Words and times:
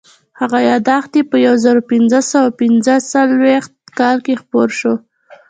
هغه 0.39 0.59
یادښت 0.69 1.11
یې 1.17 1.23
په 1.31 1.37
یو 1.45 1.53
زرو 1.63 1.81
پینځه 1.91 2.19
سوه 2.31 2.49
پینځه 2.59 2.93
څلوېښت 3.11 3.71
کال 3.99 4.17
کې 4.25 4.39
خپور 4.41 4.67
شو. 4.79 4.93